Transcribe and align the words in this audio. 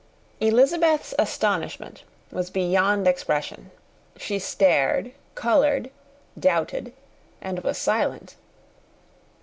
Elizabeth's 0.39 1.13
astonishment 1.19 2.03
was 2.31 2.49
beyond 2.49 3.07
expression. 3.07 3.69
She 4.17 4.39
stared, 4.39 5.11
coloured, 5.35 5.91
doubted, 6.39 6.93
and 7.39 7.59
was 7.59 7.77
silent. 7.77 8.35